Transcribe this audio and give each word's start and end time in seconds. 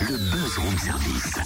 le 0.00 0.16
buzz 0.16 0.58
room 0.58 0.78
service. 0.78 1.38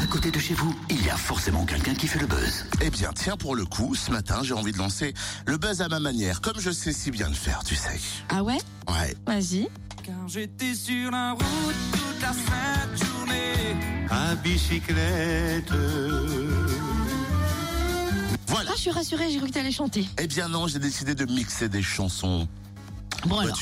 À 0.00 0.06
côté 0.06 0.30
de 0.30 0.38
chez 0.38 0.54
vous, 0.54 0.74
il 0.90 1.04
y 1.04 1.10
a 1.10 1.16
forcément 1.16 1.64
quelqu'un 1.66 1.94
qui 1.94 2.06
fait 2.06 2.18
le 2.18 2.26
buzz. 2.26 2.64
Eh 2.80 2.90
bien, 2.90 3.10
tiens, 3.14 3.36
pour 3.36 3.54
le 3.54 3.64
coup, 3.66 3.94
ce 3.94 4.10
matin, 4.10 4.40
j'ai 4.42 4.54
envie 4.54 4.72
de 4.72 4.78
lancer 4.78 5.12
le 5.46 5.58
buzz 5.58 5.82
à 5.82 5.88
ma 5.88 6.00
manière, 6.00 6.40
comme 6.40 6.58
je 6.58 6.70
sais 6.70 6.92
si 6.92 7.10
bien 7.10 7.28
le 7.28 7.34
faire, 7.34 7.62
tu 7.64 7.74
sais. 7.76 8.00
Ah 8.30 8.42
ouais 8.42 8.58
Ouais. 8.88 9.14
Vas-y. 9.26 9.68
Car 10.04 10.28
j'étais 10.28 10.74
sur 10.74 11.10
la 11.10 11.32
route 11.32 11.42
toute 11.92 12.22
la 12.22 12.32
sainte 12.32 13.04
journée. 13.04 13.76
à 14.10 14.34
bicyclette. 14.36 15.72
Voilà. 18.46 18.70
Ah, 18.70 18.74
je 18.76 18.80
suis 18.80 18.90
rassurée, 18.90 19.30
j'ai 19.30 19.38
cru 19.38 19.48
que 19.48 19.52
t'allais 19.54 19.70
chanter. 19.72 20.06
Eh 20.18 20.26
bien 20.26 20.48
non, 20.48 20.66
j'ai 20.66 20.78
décidé 20.78 21.14
de 21.14 21.26
mixer 21.26 21.68
des 21.68 21.82
chansons 21.82 22.48
Bon 23.26 23.38
alors, 23.38 23.58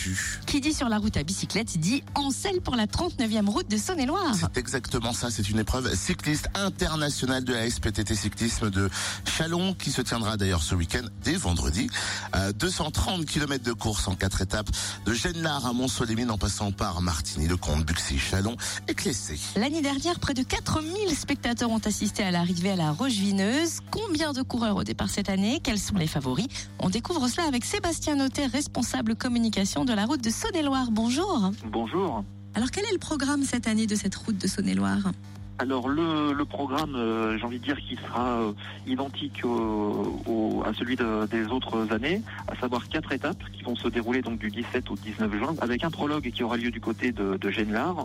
qui 0.46 0.60
dit 0.60 0.74
sur 0.74 0.90
la 0.90 0.98
route 0.98 1.16
à 1.16 1.22
bicyclette 1.22 1.78
dit 1.78 2.02
en 2.14 2.30
selle 2.30 2.60
pour 2.60 2.76
la 2.76 2.86
39e 2.86 3.48
route 3.48 3.70
de 3.70 3.78
Saône-et-Loire. 3.78 4.34
C'est 4.38 4.58
exactement 4.58 5.14
ça, 5.14 5.30
c'est 5.30 5.48
une 5.48 5.58
épreuve 5.58 5.94
cycliste 5.94 6.48
internationale 6.54 7.42
de 7.42 7.54
la 7.54 7.68
SPTT 7.68 8.14
cyclisme 8.14 8.68
de 8.68 8.90
Chalon 9.24 9.72
qui 9.72 9.90
se 9.90 10.02
tiendra 10.02 10.36
d'ailleurs 10.36 10.62
ce 10.62 10.74
week-end 10.74 11.04
dès 11.24 11.36
vendredi. 11.36 11.88
Euh, 12.34 12.52
230 12.52 13.24
km 13.24 13.64
de 13.64 13.72
course 13.72 14.08
en 14.08 14.14
quatre 14.14 14.42
étapes 14.42 14.68
de 15.06 15.14
Genlard 15.14 15.64
à 15.64 15.72
Mont-Solémine 15.72 16.30
en 16.30 16.38
passant 16.38 16.70
par 16.70 17.00
Martigny, 17.00 17.48
Le 17.48 17.56
Comte, 17.56 17.86
Buxy, 17.86 18.18
Chalon 18.18 18.56
et 18.88 18.94
Clessé. 18.94 19.38
L'année 19.56 19.80
dernière, 19.80 20.20
près 20.20 20.34
de 20.34 20.42
4000 20.42 21.16
spectateurs 21.16 21.70
ont 21.70 21.78
assisté 21.78 22.22
à 22.22 22.30
l'arrivée 22.30 22.72
à 22.72 22.76
la 22.76 22.92
Roche-Vineuse. 22.92 23.80
Combien 23.90 24.34
de 24.34 24.42
coureurs 24.42 24.76
au 24.76 24.84
départ 24.84 25.08
cette 25.08 25.30
année? 25.30 25.60
Quels 25.62 25.78
sont 25.78 25.96
les 25.96 26.06
favoris? 26.06 26.46
On 26.78 26.90
découvre 26.90 27.26
cela 27.28 27.46
avec 27.46 27.64
Sébastien 27.64 28.16
Notet, 28.16 28.46
responsable 28.46 29.16
communication 29.16 29.45
de 29.50 29.92
la 29.94 30.06
route 30.06 30.22
de 30.24 30.30
Saône-et-Loire. 30.30 30.90
Bonjour. 30.90 31.52
Bonjour. 31.70 32.24
Alors 32.54 32.70
quel 32.72 32.84
est 32.84 32.92
le 32.92 32.98
programme 32.98 33.44
cette 33.44 33.68
année 33.68 33.86
de 33.86 33.94
cette 33.94 34.14
route 34.16 34.36
de 34.36 34.46
Saône-et-Loire? 34.48 35.12
Alors 35.58 35.88
le, 35.88 36.32
le 36.34 36.44
programme, 36.44 36.94
euh, 36.96 37.38
j'ai 37.38 37.44
envie 37.44 37.58
de 37.58 37.64
dire 37.64 37.78
qu'il 37.78 37.98
sera 37.98 38.40
euh, 38.42 38.52
identique 38.86 39.42
au- 39.44 40.62
à 40.66 40.74
celui 40.74 40.96
de- 40.96 41.26
des 41.26 41.46
autres 41.46 41.92
années, 41.92 42.20
à 42.48 42.54
savoir 42.56 42.86
quatre 42.88 43.10
étapes 43.12 43.42
qui 43.52 43.62
vont 43.62 43.74
se 43.74 43.88
dérouler 43.88 44.20
donc 44.20 44.38
du 44.38 44.50
17 44.50 44.90
au 44.90 44.96
19 44.96 45.34
juin, 45.38 45.54
avec 45.62 45.82
un 45.82 45.90
prologue 45.90 46.30
qui 46.30 46.42
aura 46.42 46.58
lieu 46.58 46.70
du 46.70 46.80
côté 46.80 47.10
de, 47.10 47.36
de 47.38 47.50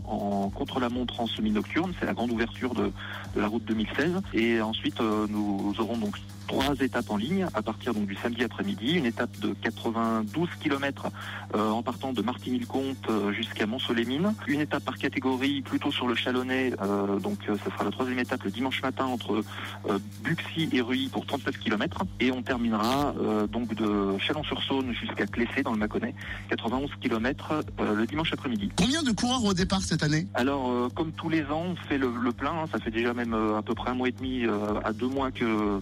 en 0.08 0.50
contre-la-montre 0.50 1.20
en 1.20 1.28
semi-nocturne, 1.28 1.92
c'est 2.00 2.06
la 2.06 2.14
grande 2.14 2.32
ouverture 2.32 2.74
de, 2.74 2.90
la 3.36 3.48
route 3.48 3.66
2016, 3.66 4.14
et 4.34 4.62
ensuite 4.62 5.02
euh, 5.02 5.28
nous 5.30 5.74
aurons 5.80 5.98
donc 5.98 6.16
trois 6.48 6.74
étapes 6.80 7.10
en 7.10 7.18
ligne 7.18 7.48
à 7.54 7.62
partir 7.62 7.94
donc 7.94 8.08
du 8.08 8.16
samedi 8.16 8.44
après-midi, 8.44 8.94
une 8.94 9.06
étape 9.06 9.38
de 9.40 9.54
92 9.62 10.50
km 10.62 11.08
en 11.54 11.82
partant 11.84 12.14
de 12.14 12.22
Martigny-le-Comte 12.22 13.10
euh, 13.10 13.32
jusqu'à 13.34 13.66
Mont-Solémine, 13.66 14.34
une 14.48 14.60
étape 14.62 14.84
par 14.84 14.98
catégorie 14.98 15.62
plutôt 15.62 15.92
sur 15.92 16.08
le 16.08 16.16
Chalonnais, 16.16 16.74
euh, 16.82 17.20
donc 17.20 17.41
euh, 17.50 17.56
ce 17.64 17.70
sera 17.72 17.84
la 17.84 17.92
troisième 17.92 18.20
étape 18.20 18.44
le 18.44 18.52
dimanche 18.52 18.82
matin 18.82 19.06
entre 19.06 19.44
euh, 19.90 20.00
Buxy 20.24 20.70
et 20.72 20.82
Ruy 20.82 21.10
pour 21.10 21.26
39 21.26 21.58
km 21.60 22.04
et 22.20 22.32
on 22.32 22.42
terminera 22.42 23.14
euh, 23.20 23.48
donc 23.48 23.74
de 23.76 24.18
Chalon-sur-Saône 24.20 24.94
jusqu'à 24.94 25.26
Clessé 25.28 25.64
dans 25.64 25.72
le 25.74 25.78
Mâconnais, 25.80 26.14
91 26.50 26.90
km 27.02 27.52
euh, 27.80 27.96
le 27.96 28.06
dimanche 28.06 28.34
après-midi. 28.34 28.70
Combien 28.76 29.04
de 29.04 29.12
coureurs 29.12 29.44
au 29.46 29.54
départ 29.54 29.82
cette 29.82 30.04
année? 30.04 30.28
Alors, 30.34 30.90
comme 30.96 31.12
tous 31.12 31.30
les 31.30 31.44
ans, 31.46 31.66
on 31.72 31.76
fait 31.88 31.98
le, 31.98 32.12
le 32.22 32.32
plein. 32.32 32.52
hein. 32.52 32.66
ça 32.72 32.80
fait 32.80 32.92
déjà 32.92 33.14
même 33.14 33.34
à 33.34 33.62
peu 33.62 33.74
près 33.76 33.92
un 33.92 33.96
mois 33.96 34.08
et 34.10 34.12
demi 34.12 34.46
à 34.84 34.94
deux 34.94 35.08
mois 35.08 35.32
que 35.32 35.80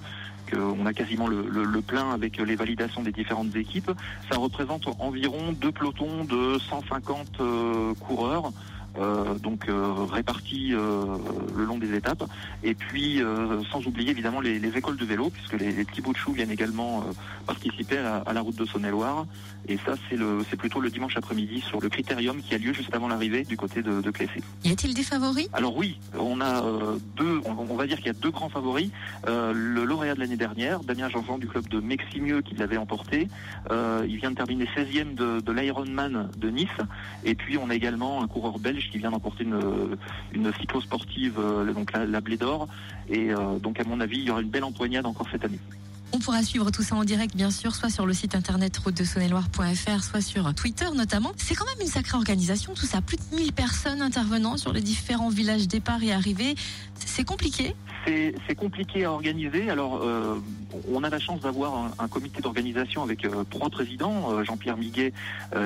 qu'on 0.51 0.85
a 0.87 0.93
quasiment 0.93 1.27
le, 1.27 1.47
le- 1.47 1.63
le 1.63 1.81
plein 1.81 2.09
avec 2.11 2.37
les 2.37 2.55
validations 2.55 3.03
des 3.03 3.11
différentes 3.11 3.55
équipes. 3.55 3.91
Ça 4.31 4.37
représente 4.39 4.87
environ 4.97 5.51
deux 5.51 5.71
pelotons 5.71 6.23
de 6.23 6.57
150 6.57 7.27
euh, 7.39 7.93
coureurs. 7.99 8.51
Euh, 8.99 9.35
donc 9.35 9.69
euh, 9.69 9.93
répartis 10.09 10.73
euh, 10.73 11.05
le 11.55 11.63
long 11.63 11.77
des 11.77 11.95
étapes 11.95 12.23
et 12.63 12.73
puis 12.73 13.21
sans 13.71 13.85
oublier 13.85 14.11
évidemment 14.11 14.41
les, 14.41 14.59
les 14.59 14.77
écoles 14.77 14.97
de 14.97 15.05
vélo 15.05 15.29
puisque 15.29 15.53
les, 15.53 15.71
les 15.71 15.85
petits 15.85 16.01
bouts 16.01 16.13
de 16.13 16.17
chou 16.17 16.33
viennent 16.33 16.51
également 16.51 17.03
participer 17.45 17.97
à 17.97 18.03
la, 18.03 18.15
à 18.17 18.33
la 18.33 18.41
route 18.41 18.55
de 18.55 18.65
Saône-et-Loire 18.65 19.25
et 19.67 19.77
ça 19.77 19.93
c'est 20.09 20.15
le 20.15 20.39
c'est 20.49 20.57
plutôt 20.57 20.79
le 20.79 20.89
dimanche 20.89 21.15
après-midi 21.17 21.61
sur 21.61 21.79
le 21.79 21.89
critérium 21.89 22.41
qui 22.41 22.55
a 22.55 22.57
lieu 22.57 22.73
juste 22.73 22.93
avant 22.93 23.07
l'arrivée 23.07 23.43
du 23.43 23.57
côté 23.57 23.81
de, 23.81 24.01
de 24.01 24.11
Clessé. 24.11 24.41
Y 24.63 24.71
a-t-il 24.71 24.93
des 24.93 25.03
favoris? 25.03 25.47
Alors 25.53 25.77
oui, 25.77 25.99
on 26.17 26.41
a 26.41 26.63
deux, 27.15 27.41
on, 27.45 27.51
on 27.51 27.75
va 27.75 27.87
dire 27.87 27.97
qu'il 27.97 28.07
y 28.07 28.11
a 28.11 28.13
deux 28.13 28.31
grands 28.31 28.49
favoris. 28.49 28.89
Le 29.27 29.83
lauréat 29.83 30.15
de 30.15 30.19
l'année 30.19 30.37
dernière, 30.37 30.81
Damien 30.81 31.09
Jean-Jean 31.09 31.37
du 31.37 31.47
club 31.47 31.67
de 31.67 31.79
Meximieux 31.79 32.41
qui 32.41 32.55
l'avait 32.55 32.77
emporté. 32.77 33.27
Il 33.71 34.17
vient 34.17 34.31
de 34.31 34.35
terminer 34.35 34.67
16e 34.75 35.15
de, 35.15 35.39
de 35.39 35.51
l'Ironman 35.51 36.29
de 36.37 36.49
Nice. 36.49 36.67
Et 37.23 37.35
puis 37.35 37.57
on 37.57 37.69
a 37.69 37.75
également 37.75 38.23
un 38.23 38.27
coureur 38.27 38.59
belge 38.59 38.88
qui 38.89 38.97
vient 38.97 39.11
d'emporter 39.11 39.43
une, 39.43 40.53
cyclo-sportive, 40.59 41.35
euh, 41.39 41.71
donc 41.73 41.91
la, 41.93 42.05
la 42.05 42.21
Blé 42.21 42.37
d'Or. 42.37 42.67
Et 43.09 43.31
euh, 43.31 43.59
donc 43.59 43.79
à 43.79 43.83
mon 43.83 43.99
avis, 43.99 44.17
il 44.17 44.23
y 44.25 44.31
aura 44.31 44.41
une 44.41 44.49
belle 44.49 44.63
empoignade 44.63 45.05
encore 45.05 45.27
cette 45.31 45.45
année. 45.45 45.59
On 46.11 46.17
pourra 46.17 46.41
suivre 46.41 46.71
tout 46.71 46.81
ça 46.81 46.95
en 46.95 47.03
direct, 47.03 47.35
bien 47.35 47.51
sûr, 47.51 47.75
soit 47.75 47.89
sur 47.89 48.05
le 48.07 48.13
site 48.13 48.33
internet 48.33 48.75
route 48.77 48.97
de 48.97 49.03
Saône-et-Loire.fr, 49.03 50.03
soit 50.03 50.21
sur 50.21 50.53
Twitter 50.55 50.87
notamment. 50.95 51.31
C'est 51.37 51.53
quand 51.53 51.65
même 51.65 51.81
une 51.81 51.87
sacrée 51.87 52.17
organisation, 52.17 52.73
tout 52.73 52.87
ça. 52.87 53.01
Plus 53.01 53.17
de 53.17 53.35
1000 53.35 53.53
personnes 53.53 54.01
intervenant 54.01 54.57
sur 54.57 54.73
les 54.73 54.81
différents 54.81 55.29
villages 55.29 55.67
départ 55.67 56.01
et 56.03 56.11
arrivée. 56.11 56.55
C'est 56.95 57.23
compliqué. 57.25 57.75
C'est 58.05 58.55
compliqué 58.55 59.05
à 59.05 59.11
organiser. 59.11 59.69
Alors, 59.69 60.01
euh, 60.01 60.35
on 60.91 61.03
a 61.03 61.09
la 61.09 61.19
chance 61.19 61.41
d'avoir 61.41 61.91
un, 61.99 62.07
comité 62.07 62.41
d'organisation 62.41 63.03
avec 63.03 63.23
euh, 63.23 63.43
trois 63.49 63.69
présidents, 63.69 64.31
euh, 64.31 64.43
Jean-Pierre 64.43 64.77
Miguet, 64.77 65.13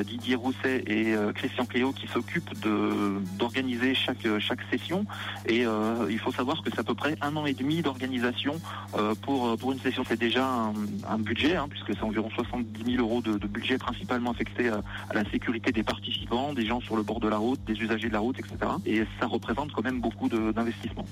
Didier 0.06 0.36
Rousset 0.36 0.84
et 0.88 1.14
Christian 1.36 1.66
Cléo, 1.66 1.94
qui 1.94 2.08
s'occupent 2.08 2.54
d'organiser 3.38 3.96
chaque, 3.96 4.18
session. 4.72 5.06
Et 5.48 5.66
il 6.10 6.20
faut 6.20 6.32
savoir 6.32 6.62
que 6.64 6.70
c'est 6.70 6.80
à 6.80 6.84
peu 6.84 6.96
près 6.96 7.16
un 7.22 7.36
an 7.36 7.46
et 7.46 7.54
demi 7.54 7.82
d'organisation 7.82 8.60
pour, 9.22 9.58
pour 9.58 9.72
une 9.72 9.80
session. 9.80 10.04
C'est 10.08 10.20
déjà 10.34 10.48
un, 10.48 10.74
un 11.08 11.20
budget, 11.20 11.56
hein, 11.56 11.68
puisque 11.70 11.94
c'est 11.94 12.02
environ 12.04 12.30
70 12.36 12.84
000 12.96 13.04
euros 13.06 13.22
de, 13.22 13.38
de 13.38 13.48
budget 13.48 13.78
principalement 13.78 14.32
affecté 14.32 14.70
à, 14.70 14.82
à 15.10 15.14
la 15.14 15.24
sécurité 15.30 15.72
des 15.72 15.84
participants, 15.84 16.54
des 16.54 16.66
gens 16.66 16.82
sur 16.82 16.96
le 16.96 17.04
bord 17.04 17.20
de 17.20 17.28
la 17.28 17.38
route, 17.38 17.60
des 17.68 17.74
usagers 17.74 18.08
de 18.08 18.14
la 18.14 18.20
route, 18.20 18.40
etc. 18.40 18.56
Et 18.88 19.04
ça 19.20 19.28
représente 19.28 19.72
quand 19.74 19.84
même 19.84 20.02
beaucoup 20.02 20.30
de- 20.30 20.52
d'investissement. 20.52 21.06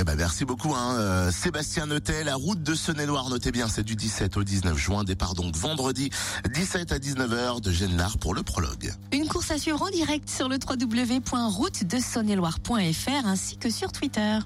Eh 0.00 0.04
ben 0.04 0.14
merci 0.16 0.44
beaucoup 0.44 0.76
hein, 0.76 0.94
euh, 0.96 1.32
Sébastien 1.32 1.86
Notet, 1.86 2.22
la 2.22 2.36
route 2.36 2.62
de 2.62 2.72
Saône-et-Loire, 2.76 3.30
notez 3.30 3.50
bien, 3.50 3.66
c'est 3.66 3.82
du 3.82 3.96
17 3.96 4.36
au 4.36 4.44
19 4.44 4.78
juin, 4.78 5.02
départ 5.02 5.34
donc 5.34 5.56
vendredi 5.56 6.10
17 6.54 6.92
à 6.92 6.98
19h 6.98 7.60
de 7.60 7.72
Genlard 7.72 8.16
pour 8.18 8.32
le 8.32 8.44
prologue. 8.44 8.92
Une 9.12 9.26
course 9.26 9.50
à 9.50 9.58
suivre 9.58 9.82
en 9.82 9.90
direct 9.90 10.30
sur 10.30 10.48
le 10.48 10.56
www.routedesaône-et-loire.fr 10.64 13.26
ainsi 13.26 13.56
que 13.56 13.70
sur 13.70 13.90
Twitter. 13.90 14.38